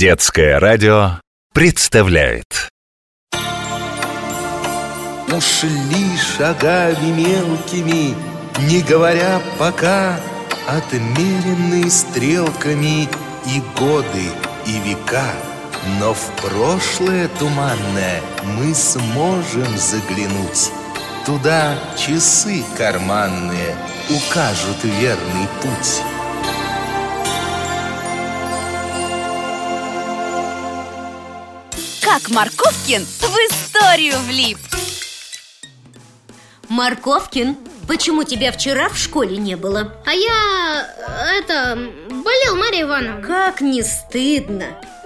Детское 0.00 0.58
радио 0.58 1.20
представляет. 1.52 2.70
Ушли 5.30 6.16
шагами 6.16 7.10
мелкими, 7.10 8.14
не 8.60 8.80
говоря 8.80 9.42
пока 9.58 10.18
Отмеренные 10.66 11.90
стрелками 11.90 13.10
и 13.44 13.60
годы, 13.78 14.24
и 14.64 14.78
века. 14.88 15.34
Но 15.98 16.14
в 16.14 16.30
прошлое 16.40 17.28
туманное 17.38 18.22
мы 18.56 18.74
сможем 18.74 19.76
заглянуть. 19.76 20.72
Туда 21.26 21.74
часы 21.98 22.64
карманные 22.78 23.76
укажут 24.08 24.82
верный 24.82 25.46
путь 25.60 26.00
Как 32.12 32.28
Марковкин 32.28 33.04
в 33.04 33.36
историю 33.36 34.18
влип. 34.26 34.58
Марковкин, 36.68 37.56
почему 37.86 38.24
тебя 38.24 38.50
вчера 38.50 38.88
в 38.88 38.98
школе 38.98 39.36
не 39.36 39.54
было? 39.54 39.94
А 40.04 40.12
я, 40.12 40.88
это, 41.38 41.76
болел, 42.08 42.56
Марья 42.56 42.82
Ивановна. 42.82 43.22
Как 43.24 43.60
не 43.60 43.84
стыдно. 43.84 44.64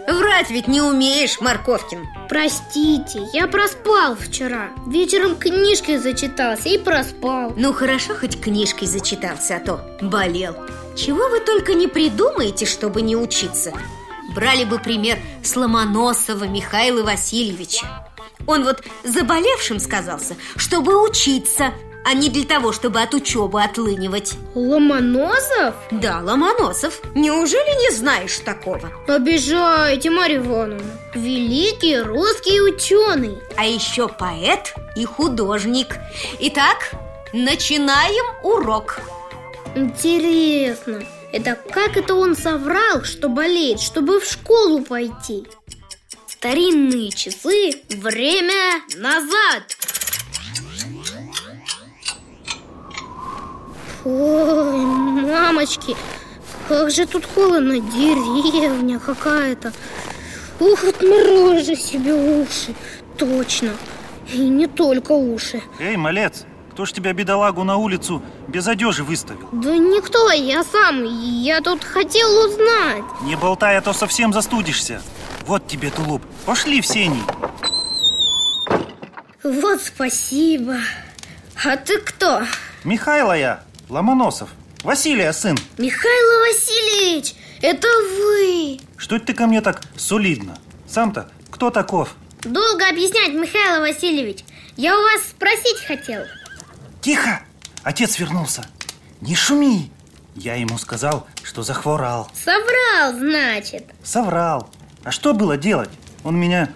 Врать 0.09 0.49
ведь 0.49 0.67
не 0.67 0.81
умеешь, 0.81 1.43
Марковкин 1.43 2.07
Простите, 2.31 3.29
я 3.35 3.49
проспал 3.49 4.17
вчера. 4.17 4.71
Вечером 4.87 5.37
книжкой 5.37 5.99
зачитался 5.99 6.71
и 6.71 6.79
проспал. 6.79 7.53
Ну 7.55 7.75
хорошо, 7.75 8.15
хоть 8.15 8.41
книжкой 8.41 8.89
зачитался, 8.89 9.57
а 9.57 9.61
то 9.61 9.99
болел. 10.01 10.57
Чего 10.97 11.29
вы 11.29 11.41
только 11.41 11.75
не 11.75 11.87
придумаете, 11.87 12.65
чтобы 12.65 13.03
не 13.03 13.15
учиться 13.15 13.75
Брали 14.35 14.65
бы 14.65 14.79
пример 14.79 15.19
с 15.43 15.55
Ломоносова 15.57 16.45
Михаила 16.45 17.03
Васильевича. 17.03 17.87
Он 18.47 18.65
вот 18.65 18.83
заболевшим 19.05 19.79
сказался, 19.79 20.37
чтобы 20.57 21.03
учиться 21.03 21.73
а 22.05 22.13
не 22.13 22.29
для 22.29 22.45
того, 22.45 22.73
чтобы 22.73 23.01
от 23.01 23.15
учебы 23.15 23.63
отлынивать. 23.63 24.35
Ломоносов? 24.55 25.75
Да, 25.91 26.21
Ломоносов. 26.21 27.01
Неужели 27.15 27.91
не 27.91 27.97
знаешь 27.97 28.39
такого? 28.41 28.93
Обижаете, 29.09 30.11
Марья 30.11 30.37
Ивановна. 30.37 30.85
Великий 31.15 31.99
русский 31.99 32.61
ученый. 32.61 33.39
А 33.57 33.65
еще 33.65 34.09
поэт 34.09 34.75
и 34.97 35.07
художник. 35.07 35.97
Итак, 36.41 36.95
начинаем 37.33 38.25
урок. 38.43 39.01
Интересно, 39.75 41.03
это 41.35 41.57
как 41.57 41.97
это 41.97 42.15
он 42.15 42.37
соврал, 42.37 43.03
что 43.03 43.29
болеет, 43.29 43.81
чтобы 43.81 44.21
в 44.21 44.25
школу 44.25 44.83
пойти? 44.83 45.45
Старинные 46.29 47.11
часы, 47.11 47.83
время 47.89 48.81
назад. 48.97 49.77
Ой, 54.05 54.79
мамочки, 54.79 55.97
как 56.69 56.93
же 56.93 57.05
тут 57.05 57.25
холодно, 57.27 57.81
деревня 57.81 59.01
какая-то. 59.01 59.73
Ух, 60.61 60.85
отморожу 60.85 61.75
себе 61.75 62.15
уши, 62.15 62.75
точно 63.19 63.73
И 64.33 64.39
не 64.39 64.69
только 64.69 65.11
уши. 65.13 65.61
Эй, 65.81 65.97
малец, 65.97 66.45
кто 66.75 66.87
ж 66.87 66.91
тебя, 66.93 67.13
бедолагу, 67.13 67.63
на 67.63 67.77
улицу 67.77 68.21
без 68.49 68.67
одежи 68.67 69.05
выставил? 69.05 69.49
Да 69.53 69.77
никто, 69.77 70.33
я 70.33 70.65
сам, 70.65 71.05
я 71.05 71.61
тут 71.61 71.85
хотел 71.85 72.29
узнать. 72.47 73.05
Не 73.23 73.37
болтай, 73.37 73.79
а 73.79 73.81
то 73.81 73.93
совсем 73.93 74.33
застудишься. 74.33 75.01
Вот 75.47 75.69
тебе 75.69 75.91
тулуп, 75.91 76.21
пошли 76.45 76.81
в 76.81 76.87
сени. 76.87 77.23
Вот 79.45 79.83
спасибо. 79.83 80.79
А 81.65 81.77
ты 81.77 81.99
кто? 82.01 82.43
Михайло 82.83 83.39
я, 83.39 83.63
Ломоносов. 83.89 84.49
Василия 84.83 85.33
сын. 85.33 85.57
Михаил 85.79 86.41
Васильевич, 86.41 87.35
это 87.63 87.87
вы. 88.19 88.81
Что 88.97 89.15
это 89.15 89.27
ты 89.27 89.35
ко 89.35 89.47
мне 89.47 89.61
так 89.61 89.81
солидно? 89.97 90.59
Сам-то 90.89 91.31
кто 91.53 91.71
таков? 91.71 92.17
Долго 92.43 92.89
объяснять, 92.89 93.33
Михаил 93.33 93.81
Васильевич. 93.81 94.39
Я 94.77 94.99
у 94.99 95.03
вас 95.03 95.23
спросить 95.23 95.81
хотел 95.87 96.25
Тихо! 97.05 97.43
Отец 97.83 98.19
вернулся. 98.19 98.65
Не 99.21 99.35
шуми! 99.35 99.91
Я 100.35 100.55
ему 100.55 100.79
сказал, 100.79 101.27
что 101.43 101.63
захворал. 101.63 102.31
Соврал, 102.33 103.19
значит. 103.19 103.93
Соврал. 104.03 104.71
А 105.03 105.11
что 105.11 105.35
было 105.35 105.59
делать? 105.59 105.91
Он 106.23 106.35
меня 106.35 106.71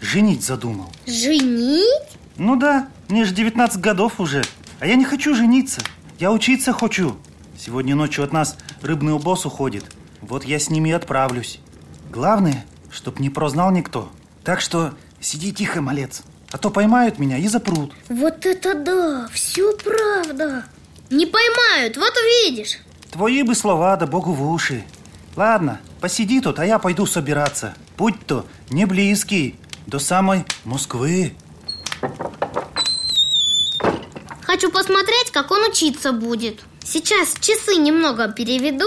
женить 0.00 0.42
задумал. 0.42 0.90
Женить? 1.06 2.16
Ну 2.38 2.56
да, 2.56 2.88
мне 3.10 3.26
же 3.26 3.34
19 3.34 3.78
годов 3.82 4.20
уже 4.20 4.42
А 4.80 4.86
я 4.86 4.94
не 4.94 5.04
хочу 5.04 5.34
жениться. 5.34 5.82
Я 6.18 6.32
учиться 6.32 6.72
хочу. 6.72 7.18
Сегодня 7.58 7.94
ночью 7.94 8.24
от 8.24 8.32
нас 8.32 8.56
рыбный 8.80 9.12
убос 9.12 9.44
уходит. 9.44 9.84
Вот 10.22 10.44
я 10.44 10.58
с 10.58 10.70
ними 10.70 10.88
и 10.88 10.92
отправлюсь. 10.92 11.60
Главное, 12.10 12.64
чтоб 12.90 13.20
не 13.20 13.28
прознал 13.28 13.70
никто. 13.70 14.10
Так 14.44 14.62
что 14.62 14.94
сиди 15.20 15.52
тихо, 15.52 15.82
малец 15.82 16.22
А 16.54 16.56
то 16.56 16.70
поймают 16.70 17.18
меня 17.18 17.36
и 17.36 17.48
запрут. 17.48 17.92
Вот 18.08 18.46
это 18.46 18.74
да, 18.74 19.28
все 19.32 19.76
правда. 19.76 20.64
Не 21.10 21.26
поймают, 21.26 21.96
вот 21.96 22.12
увидишь. 22.16 22.78
Твои 23.10 23.42
бы 23.42 23.56
слова, 23.56 23.96
да 23.96 24.06
богу 24.06 24.32
в 24.32 24.48
уши. 24.48 24.84
Ладно, 25.34 25.80
посиди 26.00 26.40
тут, 26.40 26.60
а 26.60 26.64
я 26.64 26.78
пойду 26.78 27.06
собираться. 27.06 27.74
Путь-то 27.96 28.46
не 28.70 28.84
близкий 28.84 29.56
До 29.88 29.98
самой 29.98 30.44
Москвы. 30.62 31.34
Хочу 34.42 34.70
посмотреть, 34.70 35.32
как 35.32 35.50
он 35.50 35.68
учиться 35.68 36.12
будет. 36.12 36.60
Сейчас 36.84 37.34
часы 37.40 37.74
немного 37.78 38.28
переведу. 38.28 38.86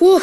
Ох, 0.00 0.22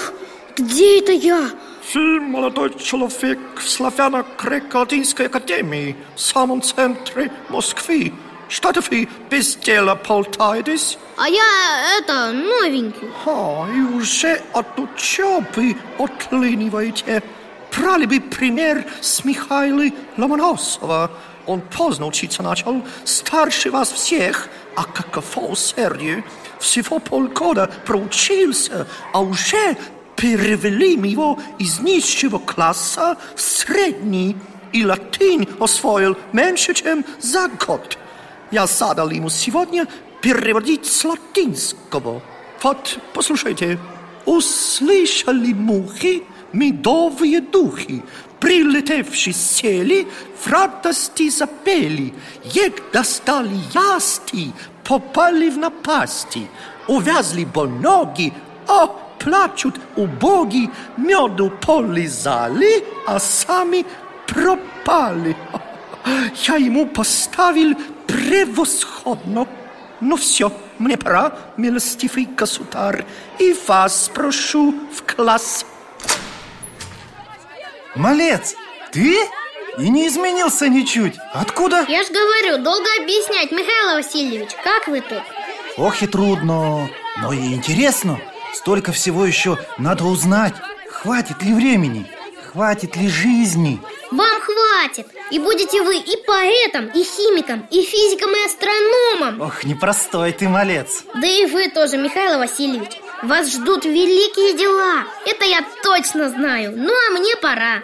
где 0.58 1.02
это 1.02 1.12
я? 1.12 1.52
Вы 1.94 2.20
молодой 2.20 2.74
человек 2.78 3.40
славяно-греко-латинской 3.62 5.28
академии 5.28 5.96
в 6.16 6.20
самом 6.20 6.62
центре 6.62 7.32
Москвы. 7.48 8.12
Что-то 8.50 8.82
вы 8.82 9.08
без 9.30 9.56
дела 9.56 9.96
болтаетесь? 9.96 10.98
А 11.16 11.30
я, 11.30 11.98
это, 11.98 12.32
новенький 12.34 13.10
А, 13.26 13.68
и 13.74 13.80
уже 13.80 14.42
от 14.54 14.78
учебы 14.78 15.78
отлыниваете. 15.98 17.24
Брали 17.78 18.06
бы 18.06 18.20
пример 18.20 18.86
с 19.00 19.24
Михаила 19.24 19.90
Ломоносова. 20.18 21.10
Он 21.46 21.62
поздно 21.62 22.08
учиться 22.08 22.44
начал, 22.44 22.84
старше 23.06 23.72
вас 23.72 23.92
всех, 23.94 24.50
а 24.76 24.84
каково 24.84 25.52
усердие. 25.52 26.26
Всего 26.60 27.00
полгода 27.00 27.72
проучился, 27.86 28.88
а 29.14 29.22
уже 29.22 29.78
перевели 30.18 30.96
его 31.10 31.40
из 31.60 31.80
низшего 31.80 32.40
класса 32.40 33.18
в 33.36 33.42
средний, 33.42 34.36
и 34.74 34.86
латынь 34.86 35.48
освоил 35.60 36.18
меньше, 36.34 36.74
чем 36.74 37.06
за 37.22 37.48
год. 37.48 37.98
Я 38.52 38.68
задал 38.68 39.10
ему 39.10 39.30
сегодня 39.30 39.88
переводить 40.22 40.86
с 40.86 41.06
латинского. 41.06 42.22
Вот, 42.62 43.00
послушайте. 43.14 43.80
Услышали 44.26 45.54
мухи 45.54 46.24
медовые 46.54 47.42
духи, 47.42 48.04
прилетевшие 48.40 49.34
сели, 49.34 50.08
в 50.40 50.48
радости 50.48 51.30
запели, 51.30 52.14
ег 52.44 52.92
достали 52.92 53.58
ясти, 53.74 54.52
попали 54.84 55.50
в 55.50 55.58
напасти, 55.58 56.48
увязли 56.88 57.46
боноги, 57.46 58.34
о, 58.68 59.00
плачут 59.20 59.76
убоги, 59.96 60.70
меду 60.98 61.50
полизали, 61.50 62.84
а 63.06 63.20
сами 63.20 63.86
пропали. 64.26 65.36
Я 66.48 66.56
ему 66.56 66.86
поставил 66.86 67.76
превосходно. 68.06 69.48
Ну 70.00 70.16
все, 70.16 70.52
мне 70.78 70.98
пора, 70.98 71.38
милостивый 71.58 72.26
государь, 72.26 73.06
и 73.40 73.56
вас 73.68 74.12
прошу 74.14 74.74
в 74.94 75.16
класс. 75.16 75.66
Малец, 77.96 78.56
ты? 78.92 79.18
И 79.80 79.90
не 79.90 80.08
изменился 80.08 80.70
ничуть 80.70 81.14
Откуда? 81.34 81.86
Я 81.88 82.04
ж 82.04 82.08
говорю, 82.08 82.64
долго 82.64 82.88
объяснять, 83.00 83.52
Михаил 83.52 83.96
Васильевич 83.96 84.50
Как 84.64 84.88
вы 84.88 85.02
тут? 85.02 85.22
Ох 85.78 86.02
и 86.02 86.08
трудно, 86.08 86.90
но 87.22 87.34
и 87.34 87.54
интересно 87.54 88.20
Столько 88.54 88.92
всего 88.92 89.26
еще 89.26 89.58
надо 89.78 90.06
узнать. 90.06 90.54
Хватит 90.90 91.42
ли 91.44 91.54
времени? 91.54 92.06
Хватит 92.52 92.96
ли 92.96 93.08
жизни? 93.08 93.80
Вам 94.12 94.42
хватит. 94.42 95.08
И 95.32 95.40
будете 95.40 95.82
вы 95.82 95.98
и 95.98 96.24
поэтом, 96.26 96.88
и 96.88 97.04
химиком, 97.04 97.68
и 97.70 97.82
физиком, 97.82 98.32
и 98.32 98.46
астрономом. 98.46 99.42
Ох, 99.42 99.64
непростой 99.64 100.32
ты 100.32 100.48
малец. 100.48 101.04
Да 101.14 101.28
и 101.28 101.46
вы 101.46 101.70
тоже, 101.70 101.98
Михаил 101.98 102.40
Васильевич. 102.40 102.92
Вас 103.24 103.52
ждут 103.52 103.86
великие 103.86 104.54
дела. 104.58 105.04
Это 105.26 105.46
я 105.46 105.66
точно 105.84 106.30
знаю. 106.30 106.74
Ну 106.76 106.94
а 106.94 107.12
мне 107.12 107.36
пора. 107.36 107.84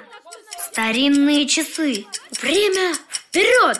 Старинные 0.71 1.45
часы. 1.47 2.05
Время 2.41 2.93
вперед! 3.09 3.79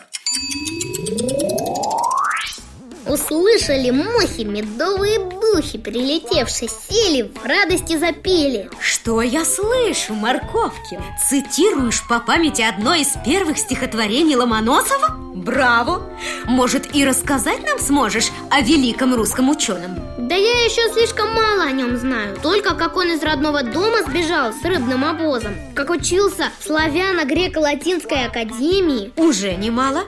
Услышали 3.05 3.89
мухи 3.89 4.43
медовые 4.43 5.19
духи, 5.19 5.77
прилетевшие, 5.77 6.69
сели, 6.69 7.23
в 7.23 7.45
радости 7.45 7.97
запели 7.97 8.69
Что 8.79 9.21
я 9.21 9.43
слышу, 9.43 10.13
Морковкин? 10.13 11.01
Цитируешь 11.27 12.07
по 12.07 12.19
памяти 12.19 12.61
одно 12.61 12.95
из 12.95 13.09
первых 13.25 13.57
стихотворений 13.57 14.35
Ломоносова? 14.35 15.15
Браво! 15.35 16.09
Может, 16.45 16.95
и 16.95 17.05
рассказать 17.05 17.63
нам 17.65 17.79
сможешь 17.79 18.29
о 18.49 18.61
великом 18.61 19.15
русском 19.15 19.49
ученом? 19.49 19.99
Да 20.23 20.35
я 20.35 20.63
еще 20.63 20.89
слишком 20.93 21.33
мало 21.33 21.63
о 21.63 21.71
нем 21.71 21.97
знаю 21.97 22.37
Только 22.41 22.75
как 22.75 22.95
он 22.95 23.11
из 23.11 23.21
родного 23.21 23.61
дома 23.61 24.03
сбежал 24.07 24.53
с 24.53 24.63
рыбным 24.63 25.03
обозом 25.03 25.53
Как 25.75 25.89
учился 25.89 26.45
в 26.59 26.65
славяно-греко-латинской 26.65 28.27
академии. 28.27 29.11
Уже 29.17 29.55
немало. 29.55 30.05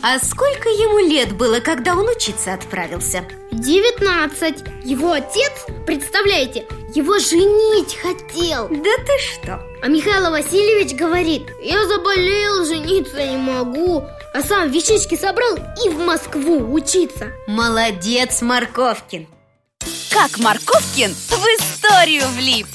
А 0.00 0.20
сколько 0.20 0.68
ему 0.68 1.00
лет 1.00 1.32
было, 1.32 1.58
когда 1.58 1.96
он 1.96 2.08
учиться 2.08 2.54
отправился? 2.54 3.24
19 3.50 4.64
Его 4.84 5.10
отец, 5.10 5.66
представляете, 5.86 6.64
его 6.94 7.18
женить 7.18 7.96
хотел. 7.96 8.68
Да 8.68 8.90
ты 9.04 9.18
что? 9.32 9.68
А 9.80 9.88
Михаил 9.88 10.30
Васильевич 10.30 10.96
говорит 10.96 11.42
Я 11.62 11.86
заболел, 11.86 12.64
жениться 12.64 13.24
не 13.24 13.36
могу 13.36 14.04
А 14.34 14.42
сам 14.42 14.70
вещички 14.70 15.14
собрал 15.14 15.56
и 15.84 15.88
в 15.88 15.98
Москву 16.00 16.72
учиться 16.72 17.32
Молодец, 17.46 18.42
Морковкин 18.42 19.28
Как 20.10 20.38
Морковкин 20.38 21.14
в 21.14 21.32
историю 21.32 22.24
влип 22.36 22.66